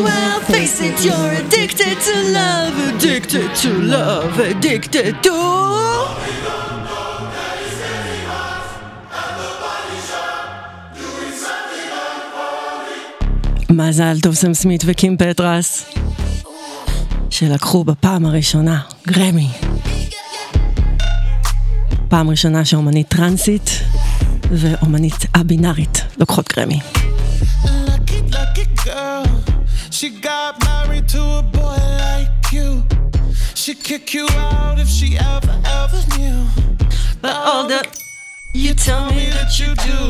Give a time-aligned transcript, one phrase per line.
[0.00, 5.38] well face it, you're addicted to love, addicted to love, addicted to...
[13.70, 15.84] מזל טוב סם סמית וקים פטרס,
[17.30, 19.67] שלקחו בפעם הראשונה גרמי.
[22.08, 23.70] פעם ראשונה שאומנית טרנסית
[24.50, 26.80] ואומנית א-בינארית לוקחות גרמי.
[27.64, 29.26] Lucky, lucky girl.
[29.90, 32.68] She got married to a boy like you.
[33.60, 36.38] She'd kick you out if she ever, ever knew.
[37.22, 37.80] But all the
[38.54, 40.00] You tell me that you do.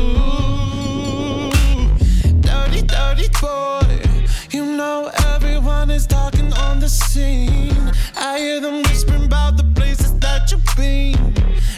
[2.47, 3.89] Dirty, dirty boy.
[4.55, 4.97] You know
[5.33, 6.28] everyone is talking
[6.65, 7.91] on the scene.
[8.15, 11.33] I hear them whispering about the places that you've been.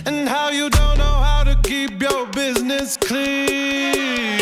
[0.05, 4.41] And how you don't know how to keep your business clean.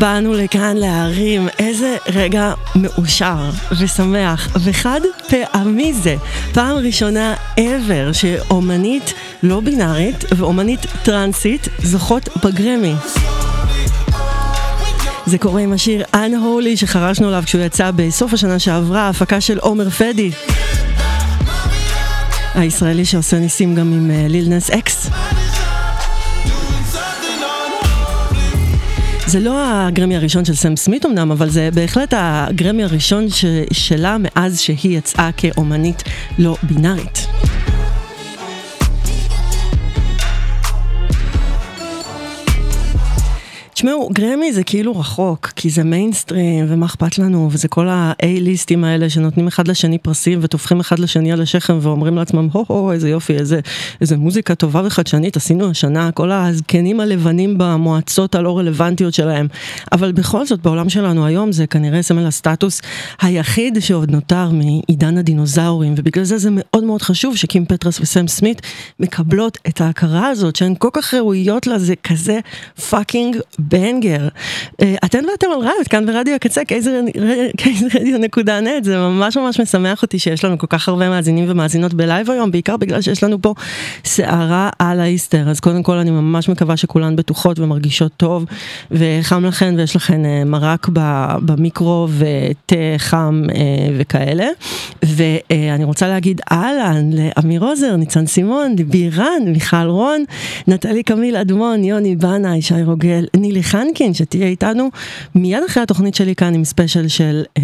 [0.00, 6.16] באנו לכאן להרים איזה רגע מאושר ושמח וחד פעמי זה.
[6.52, 12.94] פעם ראשונה ever שאומנית לא בינארית ואומנית טרנסית זוכות בגרמי.
[15.26, 19.90] זה קורה עם השיר Unholy שחרשנו עליו כשהוא יצא בסוף השנה שעברה, הפקה של עומר
[19.90, 20.30] פדי.
[22.54, 25.10] הישראלי שעושה ניסים גם עם אה, ליל נס אקס.
[29.30, 29.54] זה לא
[29.86, 34.98] הגרמי הראשון של סם סמית אמנם, אבל זה בהחלט הגרמי הראשון ש- שלה מאז שהיא
[34.98, 36.02] יצאה כאומנית
[36.38, 37.19] לא בינארית.
[43.80, 49.10] תשמעו, גרמי זה כאילו רחוק, כי זה מיינסטרים, ומה אכפת לנו, וזה כל ה-A-ליסטים האלה
[49.10, 53.60] שנותנים אחד לשני פרסים וטופחים אחד לשני על השכם ואומרים לעצמם, הו-הו, איזה יופי, איזה,
[54.00, 59.48] איזה מוזיקה טובה וחדשנית עשינו השנה, כל הזקנים הלבנים במועצות הלא רלוונטיות שלהם.
[59.92, 62.80] אבל בכל זאת, בעולם שלנו היום זה כנראה סמל הסטטוס
[63.20, 68.62] היחיד שעוד נותר מעידן הדינוזאורים, ובגלל זה זה מאוד מאוד חשוב שקים פטרס וסם סמית
[69.00, 72.38] מקבלות את ההכרה הזאת, שהן כל כך ראויות לה, זה כזה
[72.90, 73.36] fucking
[73.70, 74.28] banger.
[74.82, 77.00] אה, אתן ואתם על רדיו, כאן ברדיו הקצה, KZ
[77.56, 81.94] KZRadio נקודה net, זה ממש ממש משמח אותי שיש לנו כל כך הרבה מאזינים ומאזינות
[81.94, 83.54] בלייב היום, בעיקר בגלל שיש לנו פה
[84.04, 88.44] סערה על האיסטר, אז קודם כל אני ממש מקווה שכולן בטוחות ומרגישות טוב,
[88.90, 90.88] וחם לכן ויש לכן אה, מרק
[91.42, 93.60] במיקרו ותה חם אה,
[93.98, 94.46] וכאלה.
[95.02, 100.24] ואני רוצה להגיד אהלן לאמיר עוזר, ניצן סימון, בירן, מיכל רון,
[100.68, 104.90] נטלי קמיל אדמון, יוני בנה, ישי רוגל, נילי חנקין, שתהיה איתנו
[105.34, 107.62] מיד אחרי התוכנית שלי כאן עם ספיישל של uh,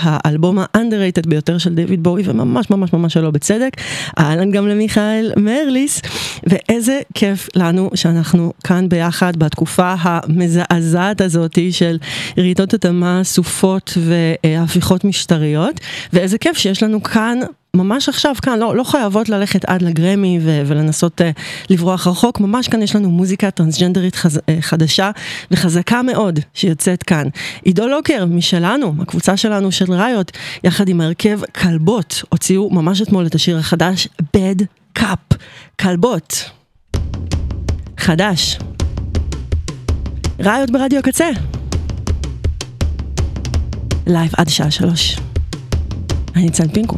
[0.00, 3.70] האלבום ה underrated ביותר של דיוויד בואי, וממש ממש ממש שלא בצדק.
[4.18, 6.02] אהלן גם למיכאל מרליס,
[6.46, 11.98] ואיזה כיף לנו שאנחנו כאן ביחד בתקופה המזעזעת הזאתי של
[12.38, 15.80] רעידות אדמה, סופות והפיכות משטריות,
[16.12, 17.38] ואיזה כיף שיש לנו כאן
[17.76, 21.24] ממש עכשיו כאן, לא, לא חייבות ללכת עד לגרמי ו- ולנסות uh,
[21.70, 25.10] לברוח רחוק, ממש כאן יש לנו מוזיקה טרנסג'נדרית חז- uh, חדשה
[25.50, 27.28] וחזקה מאוד שיוצאת כאן.
[27.62, 30.32] עידו לוקר משלנו, הקבוצה שלנו של ראיות,
[30.64, 34.62] יחד עם ההרכב כלבות, הוציאו ממש אתמול את השיר החדש Bad
[34.98, 35.36] Cup,
[35.80, 36.50] כלבות.
[37.98, 38.58] חדש.
[40.40, 41.28] ראיות ברדיו הקצה.
[44.06, 45.16] לייב עד שעה שלוש.
[46.34, 46.96] אני ניצן פינקו.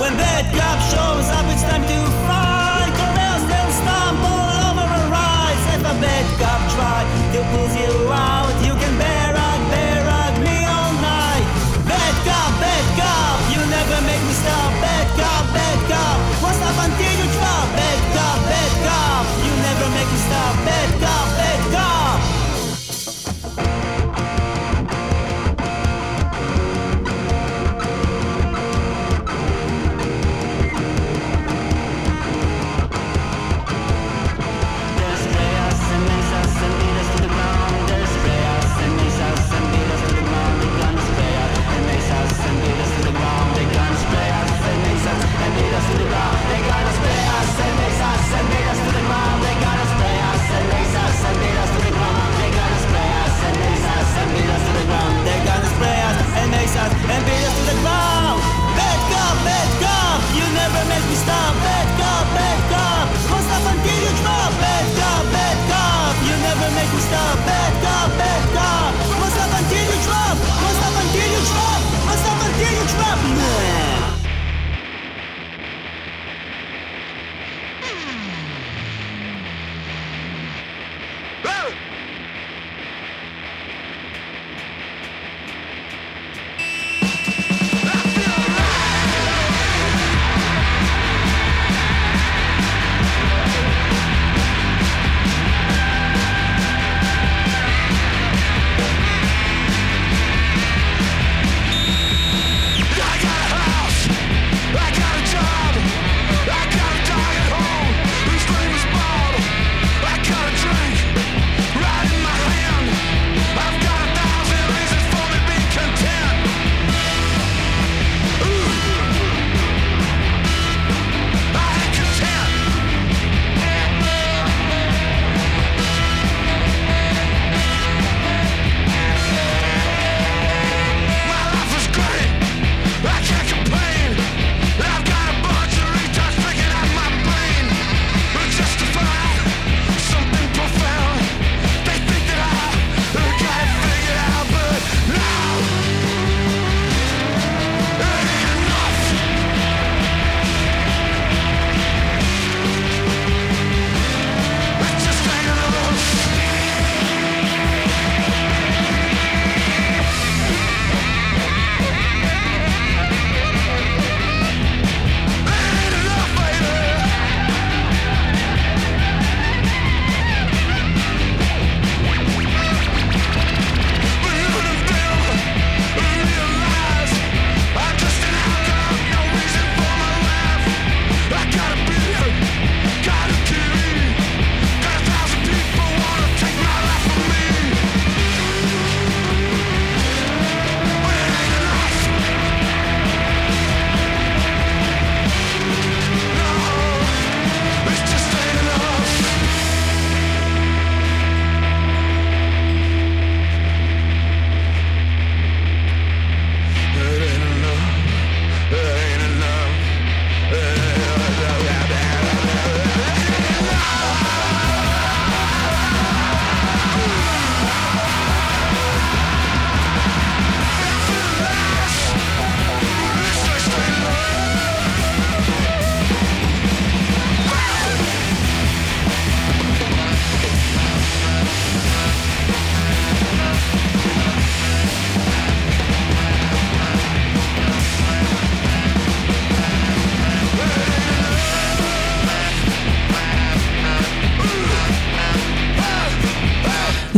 [0.00, 1.44] When bad cop shows up,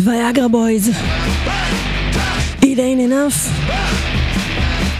[0.04, 0.90] ויאגרה בויז,
[2.60, 3.48] It ain't enough,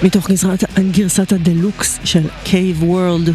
[0.03, 3.31] מתוך גרסת, גרסת הדלוקס של Cave World.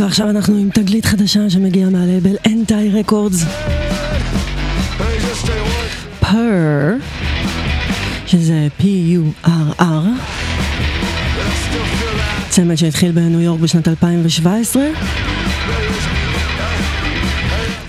[0.00, 3.44] ועכשיו אנחנו עם תגלית חדשה שמגיעה מהלבל אנטי רקורדס.
[6.20, 6.94] פר,
[8.26, 9.82] שזה P-U-R-R,
[12.48, 14.82] צמד שהתחיל בניו יורק בשנת 2017.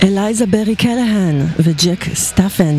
[0.04, 2.76] אלייזה ברי קלהן וג'ק סטאפן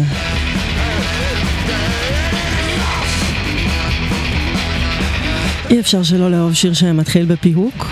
[5.71, 7.87] אי אפשר שלא לאהוב שיר שמתחיל בפיהוק.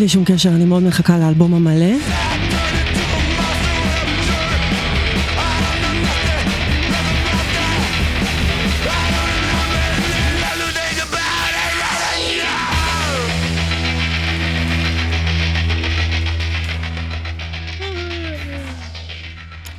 [0.00, 1.86] בלי שום קשר, אני מאוד מחכה לאלבום המלא.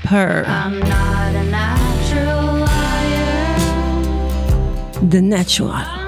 [0.06, 1.52] I'm not a.
[5.12, 6.01] The Natural.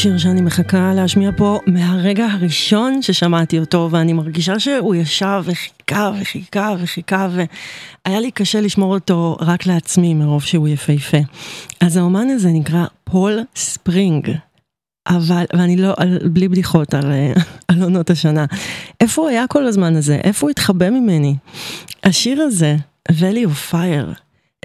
[0.00, 6.74] שיר שאני מחכה להשמיע פה מהרגע הראשון ששמעתי אותו, ואני מרגישה שהוא ישב וחיכה וחיכה
[6.78, 11.16] וחיכה, והיה לי קשה לשמור אותו רק לעצמי מרוב שהוא יפהפה.
[11.80, 14.30] אז האומן הזה נקרא פול ספרינג.
[15.08, 17.12] אבל, ואני לא, על, בלי בדיחות על,
[17.68, 18.44] על עונות השנה.
[19.00, 20.20] איפה הוא היה כל הזמן הזה?
[20.24, 21.36] איפה הוא התחבא ממני?
[22.04, 22.76] השיר הזה,
[23.12, 24.14] Value of Fire,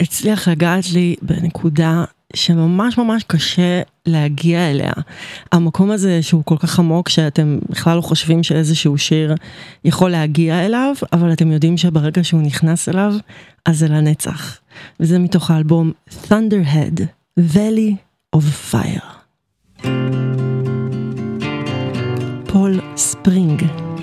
[0.01, 2.03] הצליח לגעת לי בנקודה
[2.35, 4.91] שממש ממש קשה להגיע אליה.
[5.51, 9.35] המקום הזה שהוא כל כך עמוק שאתם בכלל לא חושבים שאיזשהו שיר
[9.85, 13.13] יכול להגיע אליו, אבל אתם יודעים שברגע שהוא נכנס אליו,
[13.65, 14.57] אז זה לנצח.
[14.99, 15.91] וזה מתוך האלבום
[16.27, 17.01] Thunderhead,
[17.39, 17.95] Valley
[18.35, 19.15] of Fire.
[22.47, 23.94] פול ספרינג.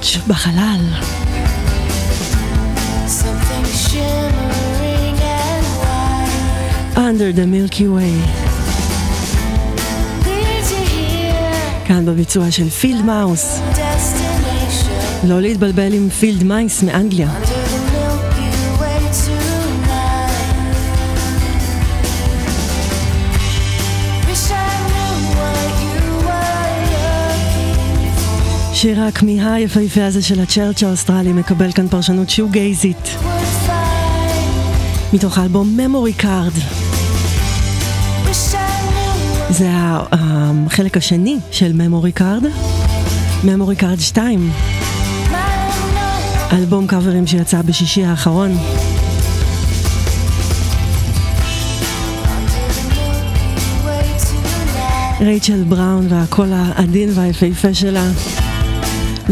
[0.00, 0.80] הצ'רץ' בחלל.
[6.94, 8.28] Under the Milky Way.
[11.84, 13.60] כאן בביצוע של פילד מאוס.
[15.24, 17.28] לא להתבלבל עם פילד מייס מאנגליה.
[17.28, 17.59] under
[28.80, 33.16] שיר הכמיהה היפהפה הזה של ה Church האוסטרלי מקבל כאן פרשנות שוגייזית.
[35.12, 35.82] מתוך האלבום I
[38.32, 42.42] knew זה ה- החלק השני של Memory Card.
[43.44, 46.54] Memory Card 2, what I know.
[46.54, 48.56] אלבום קאברים שיצא בשישי האחרון.
[55.20, 58.04] רייצ'ל בראון והקול העדין והיפהפה שלה,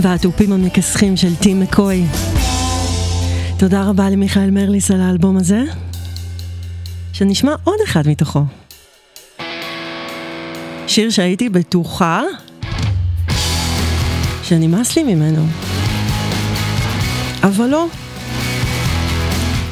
[0.03, 2.05] והתופים המכסחים של טים מקוי.
[3.59, 5.63] תודה רבה למיכאל מרליס על האלבום הזה,
[7.13, 8.43] שנשמע עוד אחד מתוכו.
[10.87, 12.23] שיר שהייתי בטוחה
[14.43, 15.47] שנמאס לי ממנו.
[17.43, 17.87] אבל לא.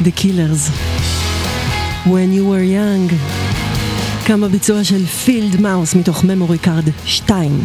[0.02, 0.70] The Killers.
[2.06, 3.14] When you were young.
[4.26, 7.60] כאן בביצוע של פילד מאוס מתוך ממורי קארד 2.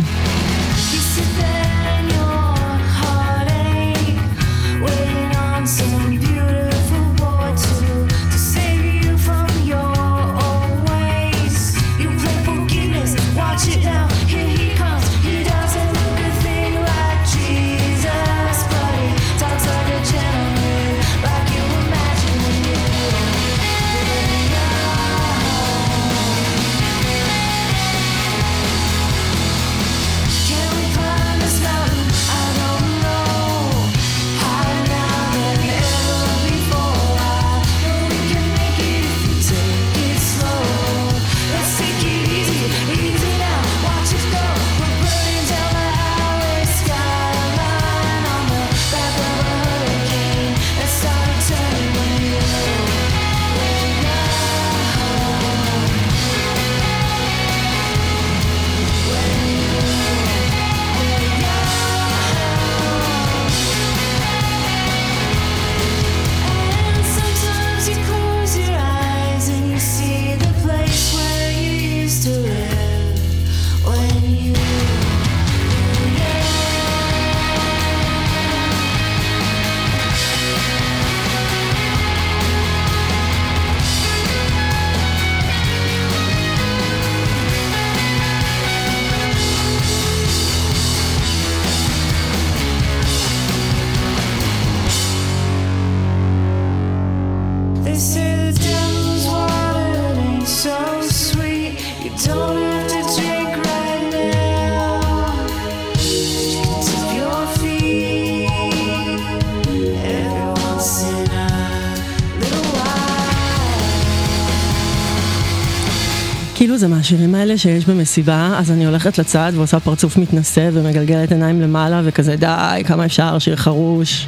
[117.52, 122.84] האלה שיש במסיבה, אז אני הולכת לצד ועושה פרצוף מתנשא ומגלגלת עיניים למעלה וכזה די,
[122.86, 124.28] כמה אפשר, שיר חרוש.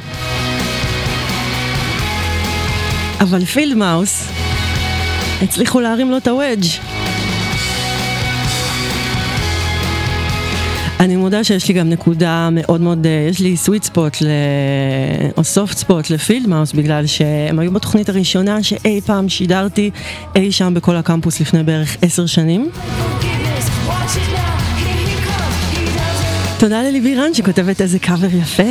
[3.20, 4.28] אבל פילד מאוס,
[5.42, 7.03] הצליחו להרים לו את הוודג'.
[11.00, 14.26] אני מודה שיש לי גם נקודה מאוד מאוד, אה, יש לי סוויט ספוט ל...
[15.36, 19.90] או סופט ספוט לפילד מאוס בגלל שהם היו בתוכנית הראשונה שאי פעם שידרתי
[20.36, 22.70] אי שם בכל הקמפוס לפני בערך עשר שנים.
[26.58, 28.62] תודה לליבי שכותבת איזה קאבר יפה,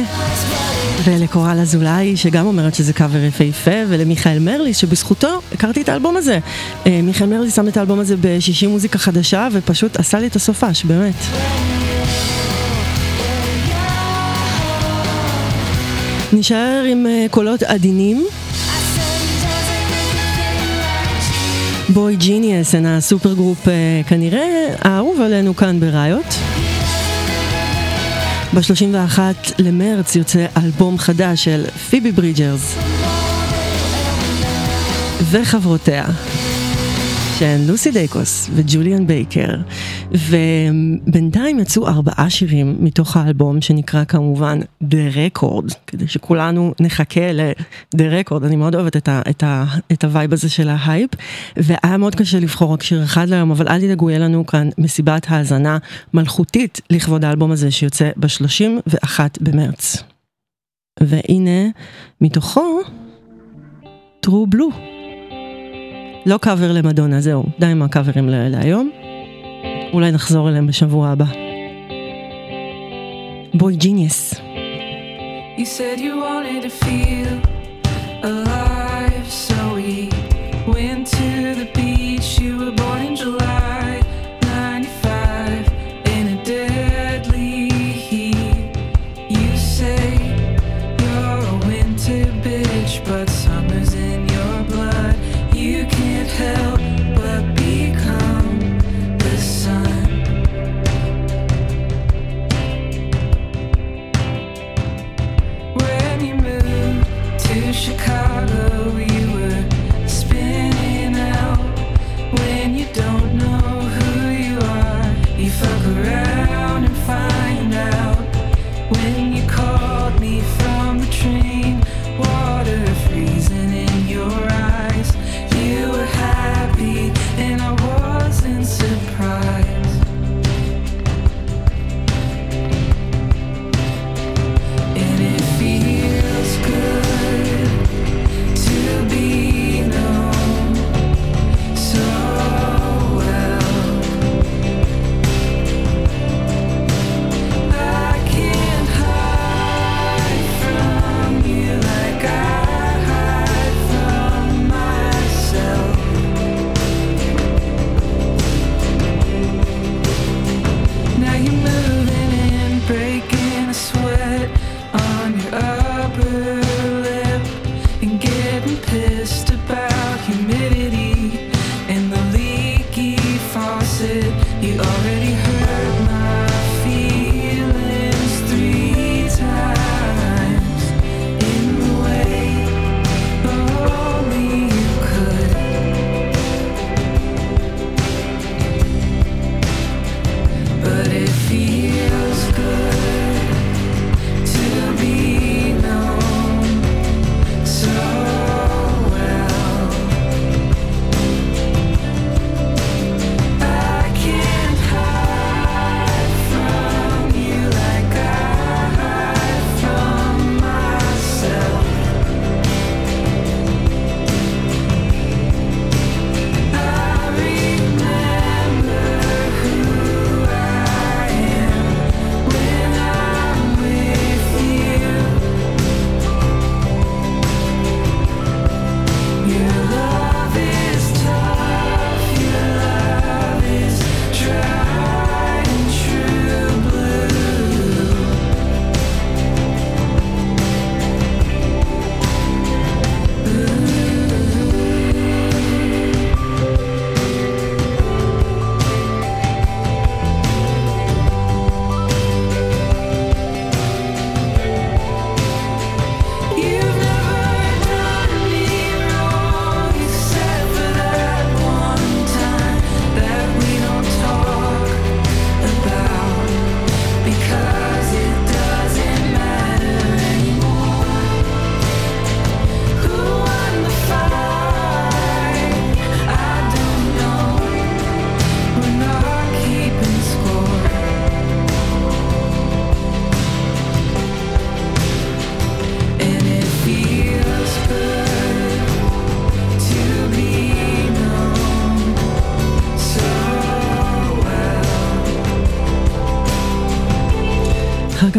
[1.04, 6.40] ולקורל אזולאי שגם אומרת שזה קאבר יפהפה, ולמיכאל מרליס שבזכותו הכרתי את האלבום הזה.
[6.88, 10.84] אה, מיכאל מרליס שם את האלבום הזה בשישי מוזיקה חדשה, ופשוט עשה לי את הסופש,
[10.84, 11.16] באמת.
[16.34, 18.26] נשאר עם אה, קולות עדינים.
[21.89, 26.36] boygenius, הן ה supergroup אה, כנראה האהוב עלינו כאן בראיות.
[28.54, 29.19] ב-31
[29.60, 32.76] למרץ יוצא אלבום חדש של פיבי ברידג'רס
[35.32, 36.06] וחברותיה.
[37.39, 39.56] של לוסי דייקוס וג'וליאן בייקר,
[40.12, 48.46] ובינתיים יצאו ארבעה שירים מתוך האלבום שנקרא כמובן The Record, כדי שכולנו נחכה ל-The Record,
[48.46, 51.10] אני מאוד אוהבת את, ה- את, ה- את ה vibe הזה של ההייפ,
[51.58, 55.26] והיה מאוד קשה לבחור רק שיר אחד להיום, אבל אל תדאגו, יהיה לנו כאן מסיבת
[55.30, 55.78] האזנה
[56.13, 60.04] מלכותית לכבוד האלבום הזה שיוצא ב-31 במרץ.
[61.00, 61.69] והנה,
[62.22, 62.80] מתוכו,
[64.26, 64.93] True Blue.
[66.26, 68.92] לא קאבר למדונה, זהו, די עם הקאברים להיום.
[69.94, 71.26] אולי נחזור אליהם בשבוע הבא.
[73.54, 74.34] boygenius.
[75.58, 77.62] You said you wanted to feel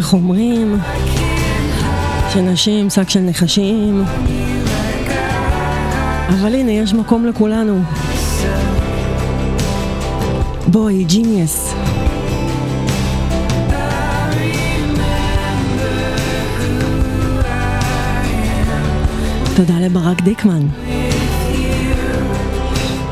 [0.04, 0.78] כך אומרים
[2.32, 4.04] שנשים שק של נחשים,
[6.28, 7.80] אבל הנה, יש מקום לכולנו.
[10.66, 11.74] boygenius.
[19.56, 20.66] תודה לברק דיקמן,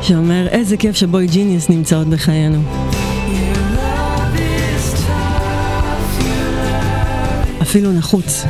[0.01, 2.82] שאומר איזה כיף ש boygenius נמצאות בחיינו.
[7.73, 8.45] אפילו נחוץ.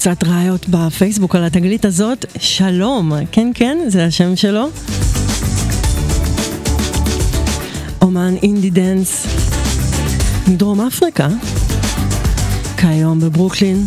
[0.00, 2.24] מקבוצת ראיות בפייסבוק על התגלית הזאת.
[2.38, 4.68] שלום, כן כן, זה השם שלו.
[8.02, 9.26] אומן indie dance
[10.48, 11.28] מדרום אפריקה,
[12.76, 13.84] כיום בברוקלין.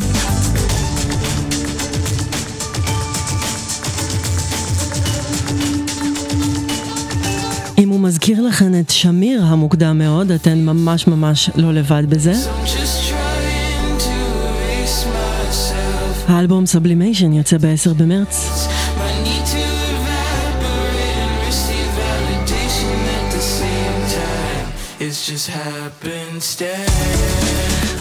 [7.77, 12.33] אם הוא מזכיר לכן את שמיר המוקדם מאוד, אתן ממש ממש לא לבד בזה.
[16.27, 18.67] האלבום סבלימיישן יוצא ב-10 במרץ.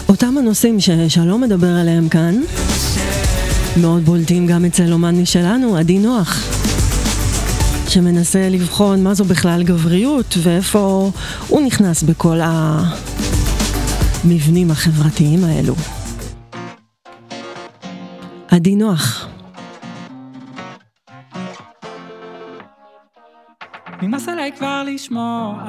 [0.09, 2.41] אותם הנושאים ששלום מדבר עליהם כאן,
[3.81, 6.43] מאוד בולטים גם אצל אומן משלנו, עדי נוח,
[7.87, 11.11] שמנסה לבחון מה זו בכלל גבריות ואיפה
[11.47, 12.39] הוא נכנס בכל
[14.23, 15.75] המבנים החברתיים האלו.
[18.55, 19.27] עדי נוח,
[24.01, 25.63] נמאס עליי כבר לשמוע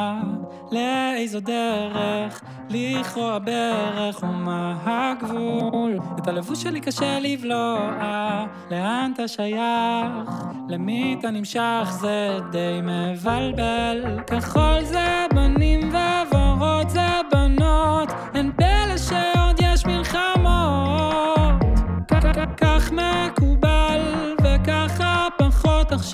[0.72, 10.44] לאיזו דרך לכרוע ברך ומה הגבול את הלבוש שלי קשה לבלוע לאן אתה שייך?
[10.68, 11.88] למי אתה נמשך?
[11.90, 15.92] זה די מבלבל כחול זה בנים
[16.32, 19.33] וורוד זה בנות אין פלא שעוד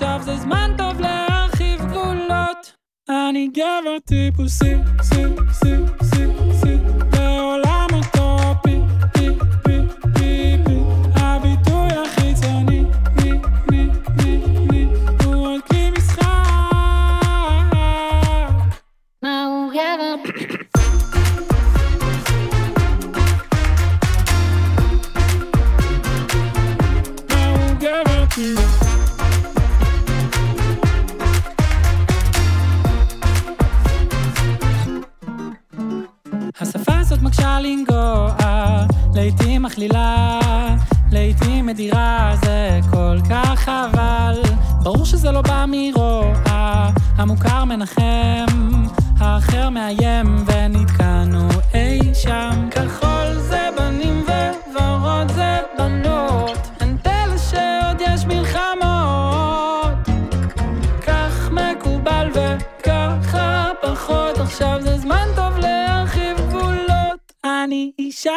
[0.01, 2.73] עכשיו זה זמן טוב להרחיב גבולות.
[3.09, 6.25] אני גבר טיפוסי, סי, סי, סי,
[6.61, 7.10] סי
[39.23, 40.39] לעתים מכלילה,
[41.11, 44.41] לעתים מדירה, זה כל כך חבל.
[44.83, 48.45] ברור שזה לא בא מרוע, המוכר מנחם,
[49.17, 52.69] האחר מאיים, ונתקענו אי שם.
[52.71, 53.10] כחול
[67.71, 68.31] גבולות אני אישה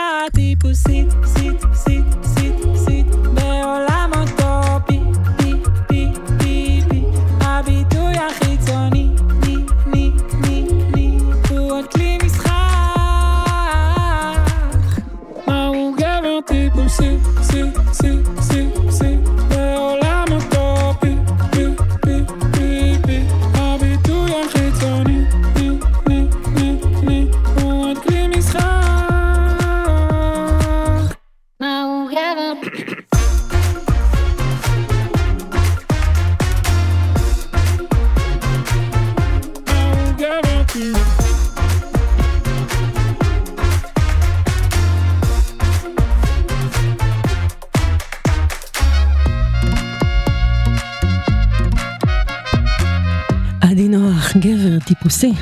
[55.24, 55.32] הרוסי.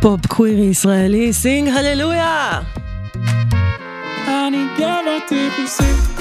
[0.00, 2.60] פופ קווירי ישראלי, Sing Hallelujah!
[4.26, 6.13] אני גאה בטיפוסים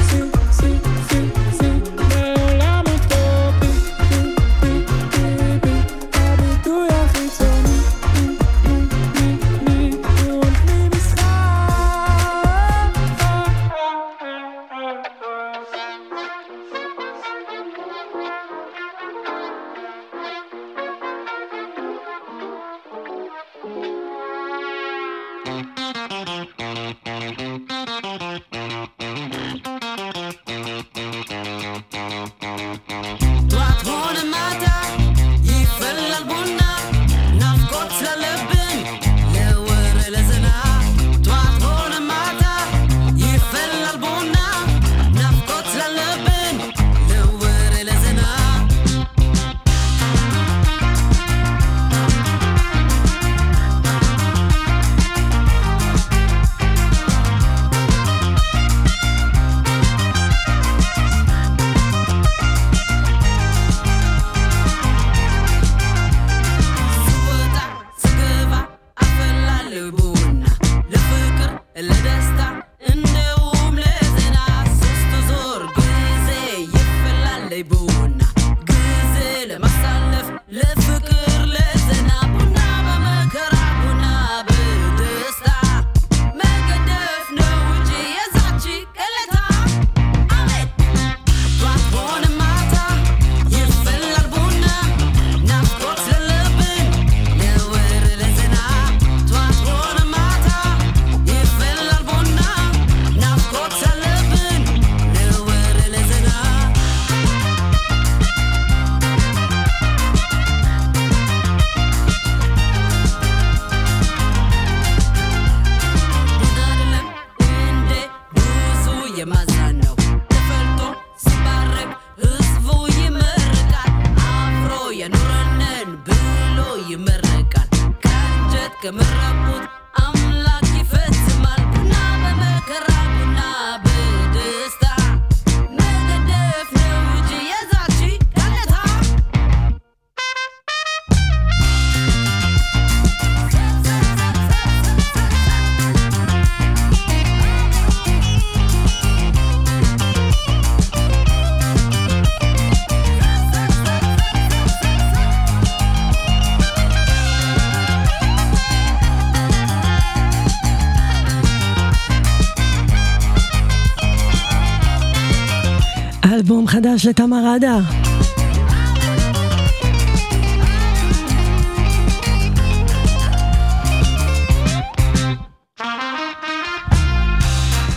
[166.33, 167.77] אלבום חדש לתמר עדה.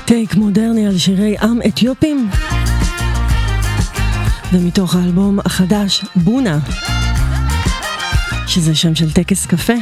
[0.05, 2.30] טייק מודרני על שירי עם אתיופים.
[4.53, 6.59] ומתוך האלבום החדש, בונה,
[8.47, 9.74] שזה שם של טקס קפה.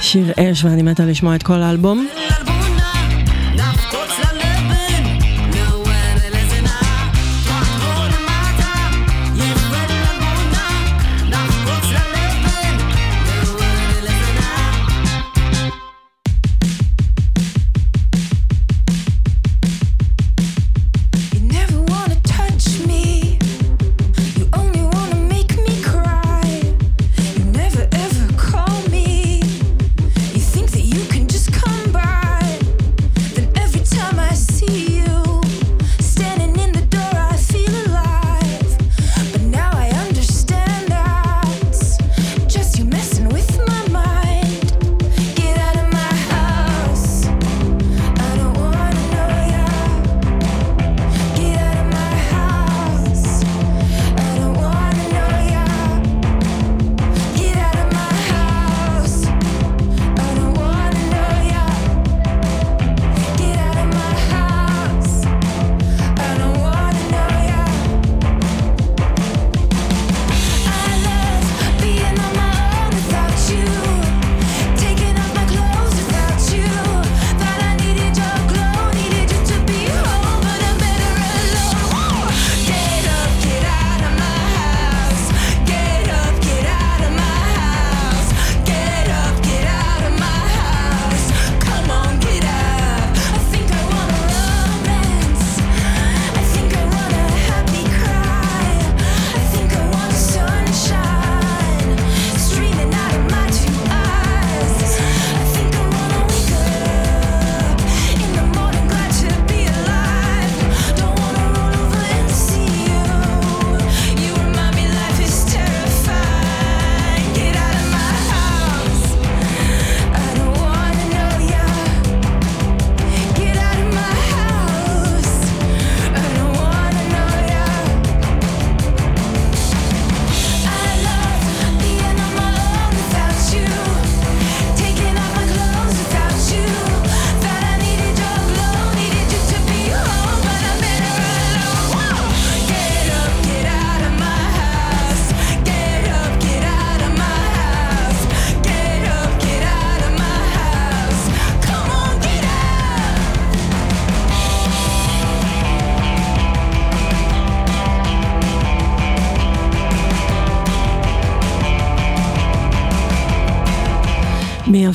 [0.00, 2.06] שיר אש ואני מתה לשמוע את כל האלבום.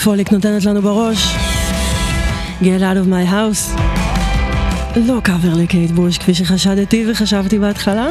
[0.04, 1.36] פוליק נותנת לנו בראש.
[2.62, 3.80] Get out of my house.
[4.96, 8.08] לא קאבר לקייט בוש כפי שחשדתי וחשבתי בהתחלה.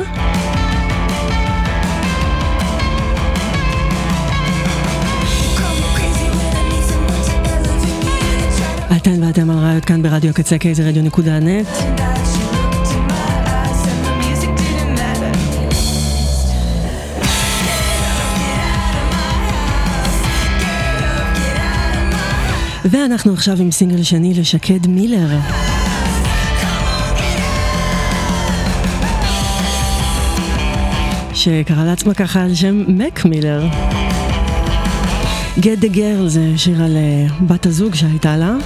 [8.97, 11.97] אתן ואתם על ראיות כאן ברדיו קצה קייזר רדיו נקודה נט.
[22.91, 25.28] ואנחנו עכשיו עם סינגל שני לשקד מילר.
[31.34, 33.66] שקרא לעצמה ככה על שם מק מילר.
[35.59, 38.57] Get the Girl זה שיר על אה, בת הזוג שהייתה לה.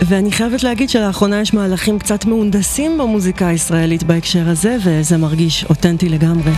[0.00, 6.08] ואני חייבת להגיד שלאחרונה יש מהלכים קצת מהונדסים במוזיקה הישראלית בהקשר הזה, וזה מרגיש אותנטי
[6.08, 6.52] לגמרי.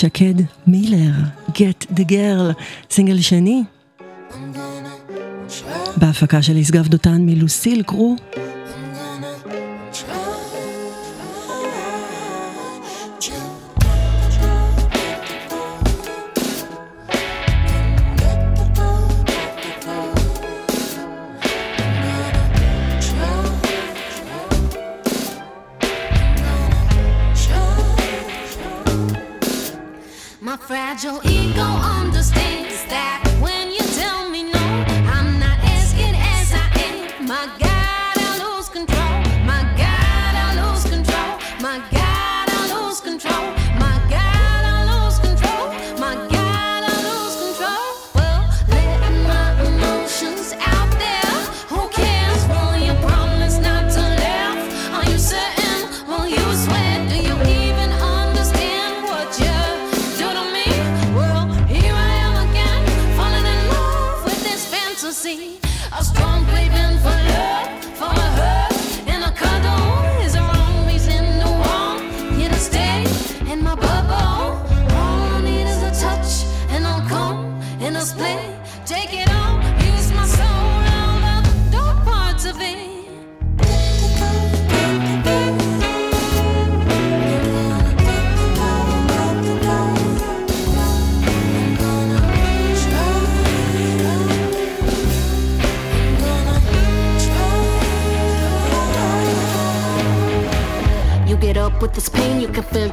[0.00, 0.34] שקד
[0.66, 1.12] מילר,
[1.48, 3.62] Get the Girl, סינגל שני.
[5.96, 8.16] בהפקה של ישגב דותן מלוסיל קרו.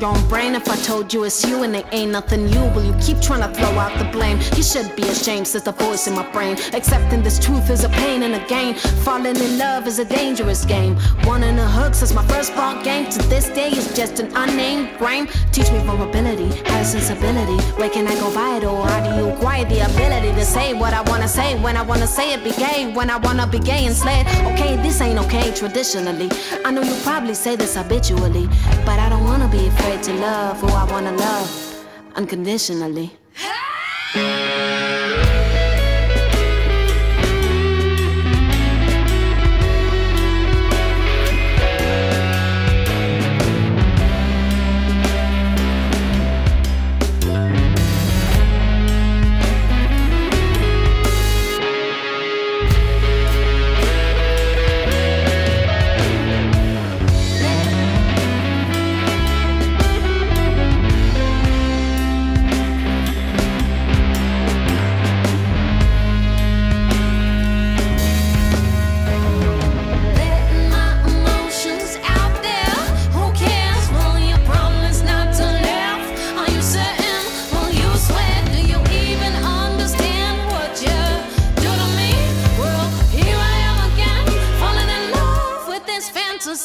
[0.01, 0.55] Your own brain.
[0.55, 3.41] If I told you it's you and it ain't nothing new, will you keep trying
[3.41, 4.37] to throw out the blame?
[4.55, 6.57] You should be ashamed, says the voice in my brain.
[6.73, 8.75] Accepting this truth is a pain and a gain.
[9.05, 10.97] Falling in love is a dangerous game.
[11.23, 14.97] Wanting a hook since my first ball game to this day is just an unnamed
[14.97, 15.27] grime.
[15.51, 17.59] Teach me vulnerability, high sensibility.
[17.79, 18.83] Where can I go vital?
[18.83, 22.07] How do you acquire the ability to say what I wanna say when I wanna
[22.07, 22.43] say it?
[22.43, 24.27] Be gay when I wanna be gay and sled.
[24.53, 26.29] Okay, this ain't okay traditionally.
[26.63, 28.47] I know you probably say this habitually,
[28.85, 31.85] but I don't wanna be afraid to love who I wanna love
[32.15, 33.09] unconditionally.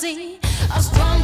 [0.03, 0.39] Fantasy.
[0.75, 1.22] A strong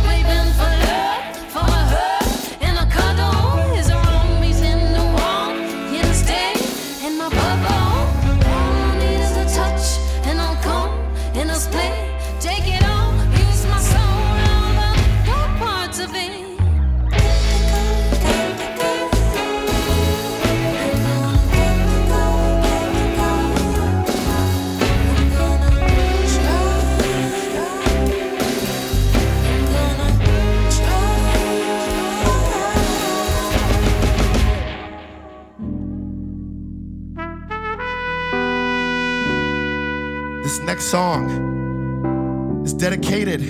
[40.88, 43.40] song is dedicated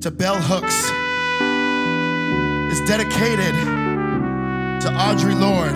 [0.00, 0.92] to bell hooks.
[2.70, 3.52] It's dedicated
[4.82, 5.74] to Audrey Lorde.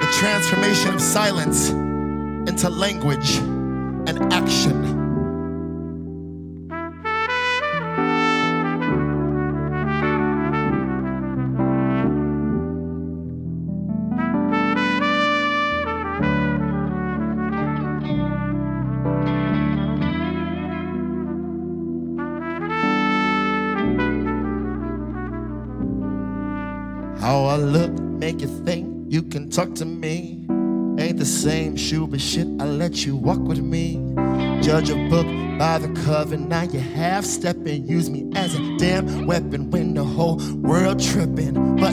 [0.00, 1.68] The transformation of silence
[2.48, 5.01] into language and action.
[28.32, 30.46] Make you think you can talk to me.
[30.98, 33.96] Ain't the same shoe, but shit, I let you walk with me.
[34.62, 35.26] Judge a book
[35.58, 37.86] by the cover, now you half stepping.
[37.86, 41.76] Use me as a damn weapon when the whole world tripping.
[41.76, 41.92] But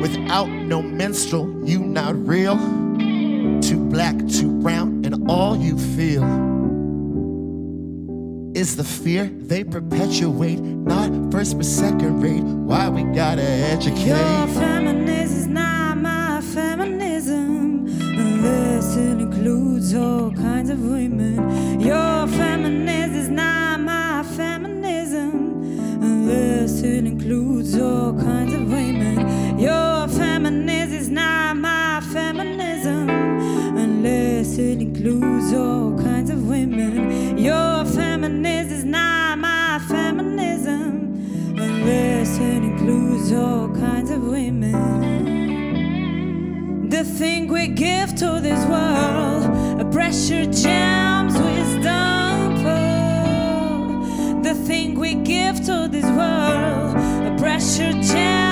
[0.00, 2.56] without no minstrel, you not real.
[3.60, 6.24] Too black, too brown, and all you feel
[8.54, 10.60] is the fear they perpetuate.
[10.60, 12.42] Not first but second rate.
[12.42, 14.79] Why we gotta educate?
[16.52, 21.80] Feminism, unless it includes all kinds of women.
[21.80, 25.62] Your feminism is not my feminism,
[26.02, 29.58] unless it includes all kinds of women.
[29.60, 33.08] Your feminism is not my feminism,
[33.78, 37.38] unless it includes all kinds of women.
[37.38, 41.14] Your feminism is not my feminism,
[41.56, 43.99] unless it includes all kinds
[47.00, 52.52] The thing we give to this world, a pressure jams wisdom.
[54.42, 56.96] The thing we give to this world,
[57.26, 58.49] a pressure jams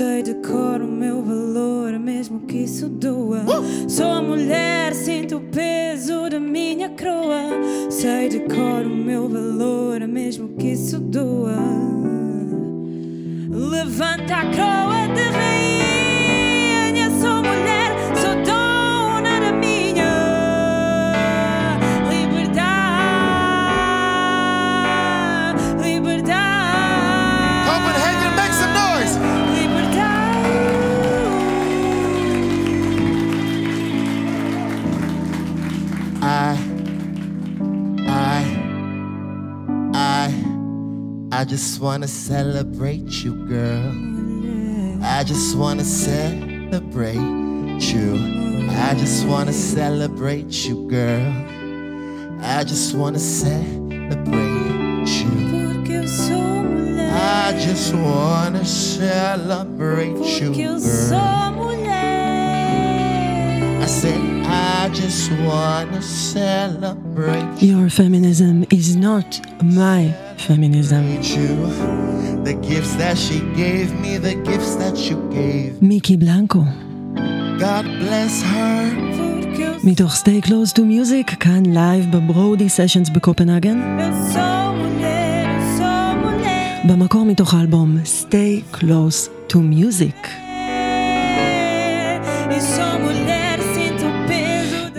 [0.00, 3.44] Sei de cor o meu valor, mesmo que isso doa.
[3.86, 7.42] Sou mulher, sinto o peso da minha croa.
[7.90, 11.54] Sei de cor o meu valor, mesmo que isso doa.
[13.50, 15.79] Levanta a croa de rainha,
[41.40, 43.94] I just wanna celebrate you, girl.
[45.02, 48.68] I just wanna celebrate you.
[48.68, 51.32] I just wanna celebrate you, girl.
[52.42, 54.36] I just wanna celebrate
[55.08, 55.30] you.
[57.10, 61.14] I just wanna celebrate you, girl.
[63.80, 70.14] I said, I just wanna celebrate Your feminism is not my
[75.30, 75.82] gave.
[75.82, 76.62] מיקי בלנקו,
[77.58, 79.10] God bless her.
[79.16, 83.98] Porque eu מתוך Stay Close to Music, כאן לייב בברודי סשנס בקופנהגן.
[86.88, 90.49] במקור מתוך האלבום Stay Close to Music.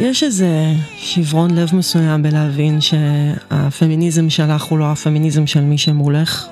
[0.02, 6.48] יש איזה שברון לב מסוים בלהבין שהפמיניזם שלך הוא לא הפמיניזם של מי שמולך.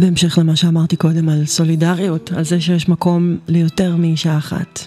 [0.00, 4.86] בהמשך למה שאמרתי קודם על סולידריות, על זה שיש מקום ליותר מאישה אחת.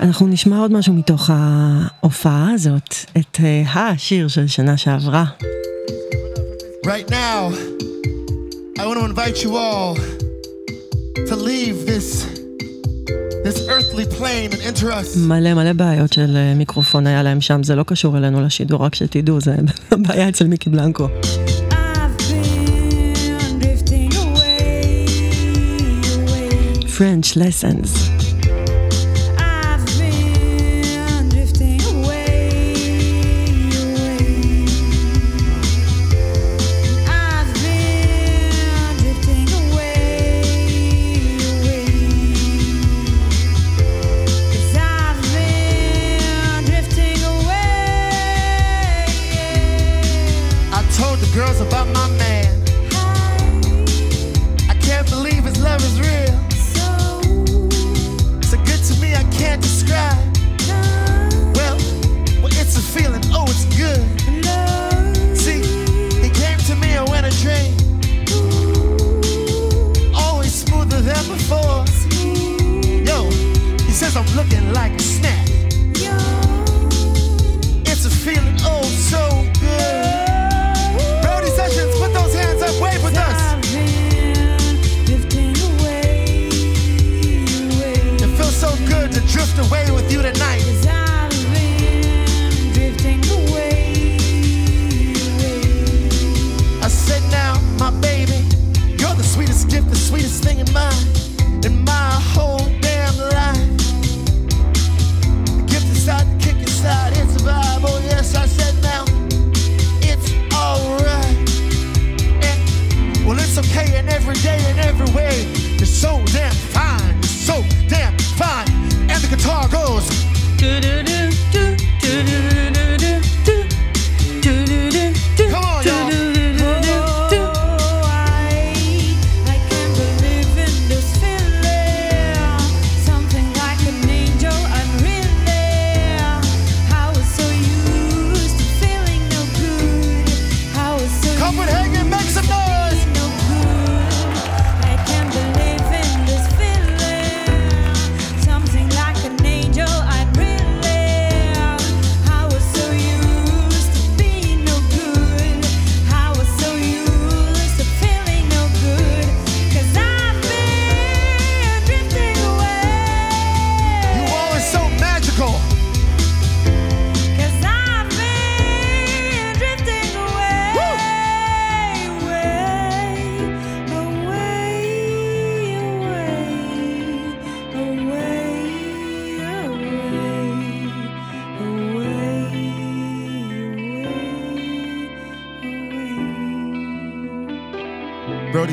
[0.00, 5.24] אנחנו נשמע עוד משהו מתוך ההופעה הזאת, את אה, השיר של שנה שעברה.
[6.84, 7.52] Right now,
[8.78, 9.96] I want to invite you all
[11.28, 12.24] to leave this
[13.44, 15.16] this earthly plane and enter us.
[15.18, 18.94] מלא מלא בעיות של אה, מיקרופון היה להם שם, זה לא קשור אלינו לשידור, רק
[18.94, 19.56] שתדעו, זה
[20.08, 21.08] בעיה אצל מיקי בלנקו.
[26.98, 28.19] French lessons.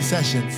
[0.08, 0.57] Sessions.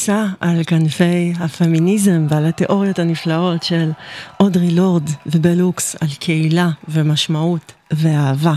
[0.00, 3.90] שנישא על כנפי הפמיניזם ועל התיאוריות הנפלאות של
[4.40, 8.54] אודרי לורד ובל הוקס על קהילה ומשמעות ואהבה.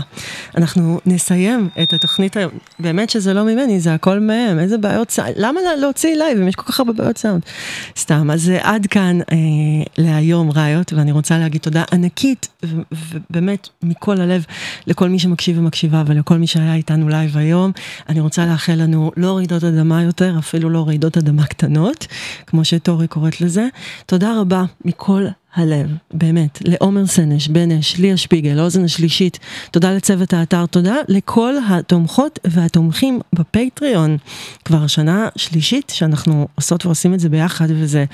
[0.56, 2.03] אנחנו נסיים את התוכנית
[2.34, 6.38] היום, באמת שזה לא ממני, זה הכל מהם, איזה בעיות סאונד, למה לה- להוציא live
[6.40, 7.42] אם יש כל כך הרבה בעיות סאונד?
[7.98, 9.36] סתם, אז אה, עד כאן אה,
[9.98, 12.48] להיום ראיות, ואני רוצה להגיד תודה ענקית,
[12.92, 14.44] ובאמת מכל הלב
[14.86, 17.72] לכל מי שמקשיב ומקשיבה ולכל מי שהיה איתנו live היום.
[18.08, 22.06] אני רוצה לאחל לנו לא רעידות אדמה יותר, אפילו לא רעידות אדמה קטנות,
[22.46, 23.66] כמו שטורי קוראת לזה.
[24.06, 29.38] תודה רבה מכל הלב, באמת, לעומר סנש, בנש, ליה שפיגל, האוזן השלישית,
[29.70, 31.54] תודה לצוות האתר, תודה לכל
[32.04, 34.16] התומכות והתומכים בפטריון.
[34.64, 38.04] כבר שנה שלישית שאנחנו עושות ועושים את זה ביחד, וזה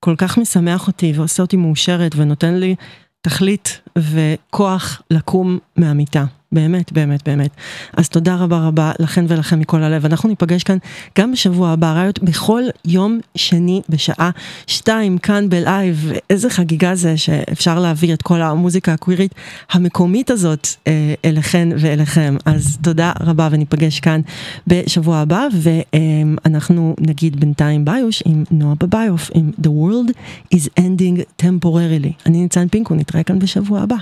[0.00, 2.74] כל כך משמח אותי ועושה אותי מאושרת ונותן לי
[3.20, 6.24] תכלית וכוח לקום מהמיטה.
[6.56, 7.50] באמת, באמת, באמת.
[7.96, 10.04] אז תודה רבה רבה לכן ולכם מכל הלב.
[10.04, 10.78] אנחנו ניפגש כאן
[11.18, 14.30] גם בשבוע הבא, ראיות בכל יום שני בשעה
[14.66, 16.12] שתיים כאן בלייב.
[16.30, 19.34] איזה חגיגה זה שאפשר להעביר את כל המוזיקה הקווירית
[19.70, 22.36] המקומית הזאת אה, אליכן ואליכם.
[22.44, 24.20] אז תודה רבה וניפגש כאן
[24.66, 30.12] בשבוע הבא, ואנחנו נגיד בינתיים ביוש עם נועה בביוף, עם The World
[30.54, 32.12] is Ending Temporarily.
[32.26, 33.96] אני ניצן פינקו, נתראה כאן בשבוע הבא.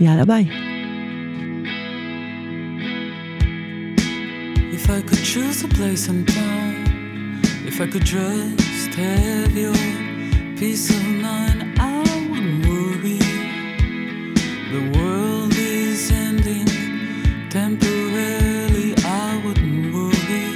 [0.00, 0.79] יאללה ביי.
[4.82, 9.74] If I could choose a place and time, if I could just have your
[10.56, 11.98] peace of mind, I
[12.30, 13.18] wouldn't worry.
[14.74, 16.66] The world is ending
[17.50, 20.48] temporarily, I wouldn't worry.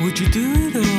[0.00, 0.93] Would you do it all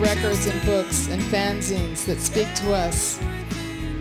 [0.00, 3.18] records and books and fanzines that speak to us,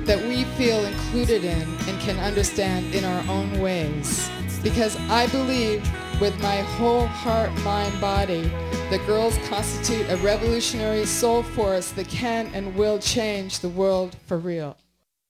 [0.06, 4.30] that we feel included in and can understand in our own ways.
[4.62, 5.82] Because I believe
[6.22, 8.44] with my whole heart, mind, body
[8.90, 14.38] that girls constitute a revolutionary soul force that can and will change the world for
[14.38, 14.78] real.